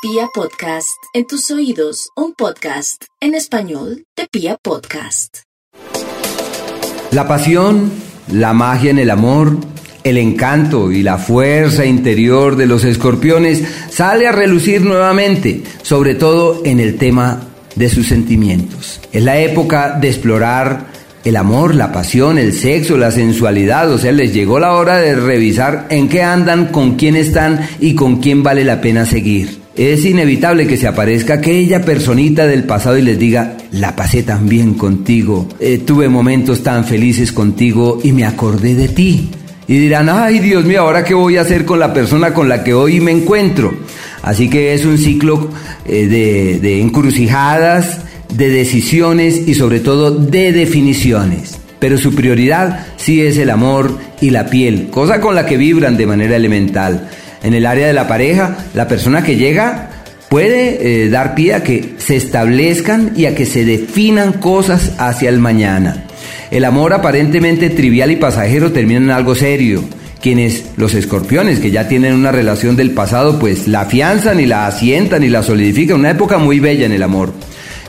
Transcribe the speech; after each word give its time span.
Pia 0.00 0.28
Podcast, 0.32 1.02
en 1.12 1.26
tus 1.26 1.50
oídos, 1.50 2.10
un 2.14 2.32
podcast 2.32 3.02
en 3.20 3.34
español 3.34 4.04
de 4.16 4.28
Pia 4.30 4.56
Podcast. 4.62 5.38
La 7.10 7.26
pasión, 7.26 7.90
la 8.30 8.52
magia 8.52 8.92
en 8.92 9.00
el 9.00 9.10
amor, 9.10 9.56
el 10.04 10.18
encanto 10.18 10.92
y 10.92 11.02
la 11.02 11.18
fuerza 11.18 11.84
interior 11.84 12.54
de 12.54 12.66
los 12.66 12.84
escorpiones 12.84 13.64
sale 13.90 14.28
a 14.28 14.32
relucir 14.32 14.82
nuevamente, 14.82 15.64
sobre 15.82 16.14
todo 16.14 16.62
en 16.64 16.78
el 16.78 16.96
tema 16.96 17.48
de 17.74 17.88
sus 17.88 18.06
sentimientos. 18.06 19.00
Es 19.10 19.24
la 19.24 19.40
época 19.40 19.98
de 20.00 20.10
explorar 20.10 20.86
el 21.24 21.34
amor, 21.34 21.74
la 21.74 21.90
pasión, 21.90 22.38
el 22.38 22.52
sexo, 22.52 22.96
la 22.96 23.10
sensualidad, 23.10 23.90
o 23.90 23.98
sea, 23.98 24.12
les 24.12 24.32
llegó 24.32 24.60
la 24.60 24.74
hora 24.74 24.98
de 24.98 25.16
revisar 25.16 25.88
en 25.90 26.08
qué 26.08 26.22
andan, 26.22 26.66
con 26.66 26.94
quién 26.94 27.16
están 27.16 27.68
y 27.80 27.96
con 27.96 28.20
quién 28.20 28.44
vale 28.44 28.62
la 28.62 28.80
pena 28.80 29.04
seguir. 29.04 29.57
Es 29.78 30.04
inevitable 30.04 30.66
que 30.66 30.76
se 30.76 30.88
aparezca 30.88 31.34
aquella 31.34 31.82
personita 31.82 32.48
del 32.48 32.64
pasado 32.64 32.98
y 32.98 33.02
les 33.02 33.16
diga, 33.16 33.56
la 33.70 33.94
pasé 33.94 34.24
tan 34.24 34.48
bien 34.48 34.74
contigo, 34.74 35.48
eh, 35.60 35.78
tuve 35.78 36.08
momentos 36.08 36.64
tan 36.64 36.84
felices 36.84 37.30
contigo 37.30 38.00
y 38.02 38.10
me 38.10 38.24
acordé 38.24 38.74
de 38.74 38.88
ti. 38.88 39.30
Y 39.68 39.78
dirán, 39.78 40.08
ay 40.08 40.40
Dios 40.40 40.64
mío, 40.64 40.80
ahora 40.80 41.04
qué 41.04 41.14
voy 41.14 41.36
a 41.36 41.42
hacer 41.42 41.64
con 41.64 41.78
la 41.78 41.94
persona 41.94 42.34
con 42.34 42.48
la 42.48 42.64
que 42.64 42.74
hoy 42.74 42.98
me 42.98 43.12
encuentro. 43.12 43.72
Así 44.22 44.50
que 44.50 44.74
es 44.74 44.84
un 44.84 44.98
ciclo 44.98 45.48
eh, 45.86 46.08
de, 46.08 46.58
de 46.58 46.80
encrucijadas, 46.80 48.00
de 48.34 48.48
decisiones 48.48 49.46
y 49.46 49.54
sobre 49.54 49.78
todo 49.78 50.10
de 50.10 50.50
definiciones. 50.50 51.56
Pero 51.78 51.98
su 51.98 52.16
prioridad 52.16 52.84
sí 52.96 53.22
es 53.22 53.38
el 53.38 53.48
amor 53.48 53.96
y 54.20 54.30
la 54.30 54.46
piel, 54.46 54.88
cosa 54.90 55.20
con 55.20 55.36
la 55.36 55.46
que 55.46 55.56
vibran 55.56 55.96
de 55.96 56.06
manera 56.06 56.34
elemental. 56.34 57.08
En 57.42 57.54
el 57.54 57.66
área 57.66 57.86
de 57.86 57.92
la 57.92 58.08
pareja, 58.08 58.56
la 58.74 58.88
persona 58.88 59.22
que 59.22 59.36
llega 59.36 59.90
puede 60.28 61.04
eh, 61.04 61.08
dar 61.08 61.34
pie 61.34 61.54
a 61.54 61.62
que 61.62 61.94
se 61.98 62.16
establezcan 62.16 63.12
y 63.16 63.26
a 63.26 63.34
que 63.34 63.46
se 63.46 63.64
definan 63.64 64.34
cosas 64.34 64.92
hacia 64.98 65.28
el 65.28 65.38
mañana. 65.38 66.04
El 66.50 66.64
amor 66.64 66.92
aparentemente 66.92 67.70
trivial 67.70 68.10
y 68.10 68.16
pasajero 68.16 68.72
termina 68.72 69.00
en 69.00 69.10
algo 69.10 69.34
serio. 69.34 69.84
Quienes, 70.20 70.64
los 70.76 70.94
escorpiones, 70.94 71.60
que 71.60 71.70
ya 71.70 71.86
tienen 71.86 72.14
una 72.14 72.32
relación 72.32 72.74
del 72.74 72.90
pasado, 72.90 73.38
pues 73.38 73.68
la 73.68 73.82
afianzan 73.82 74.40
y 74.40 74.46
la 74.46 74.66
asientan 74.66 75.22
y 75.22 75.28
la 75.28 75.42
solidifican. 75.44 76.00
Una 76.00 76.10
época 76.10 76.38
muy 76.38 76.58
bella 76.58 76.86
en 76.86 76.92
el 76.92 77.04
amor. 77.04 77.32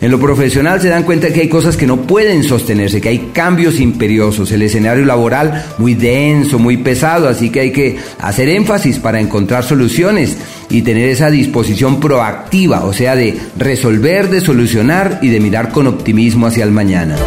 En 0.02 0.12
lo 0.12 0.20
profesional 0.20 0.80
se 0.80 0.88
dan 0.88 1.04
cuenta 1.04 1.34
que 1.34 1.42
hay 1.42 1.50
cosas 1.50 1.76
que 1.76 1.86
no 1.86 1.98
pueden 2.04 2.44
sostenerse, 2.44 3.02
que 3.02 3.10
hay 3.10 3.30
cambios 3.34 3.80
imperiosos, 3.82 4.52
el 4.52 4.62
escenario 4.62 5.04
laboral 5.06 5.66
muy 5.78 5.94
denso, 5.94 6.58
muy 6.58 6.78
pesado, 6.78 7.28
así 7.28 7.50
que 7.50 7.60
hay 7.60 7.72
que 7.72 7.98
hacer 8.20 8.48
énfasis 8.48 9.00
para 9.00 9.20
encontrar 9.20 9.66
soluciones 9.66 10.38
y 10.70 10.84
tener 10.84 11.10
esa 11.10 11.30
disposición 11.30 12.00
proactiva, 12.00 12.86
o 12.86 12.94
sea, 12.94 13.16
de 13.16 13.38
resolver, 13.58 14.30
de 14.30 14.40
solucionar 14.40 15.20
y 15.22 15.30
de 15.30 15.40
mirar 15.42 15.72
con 15.72 15.88
optimismo 15.88 16.48
hacia 16.48 16.64
el 16.64 16.72
mañana. 16.72 17.18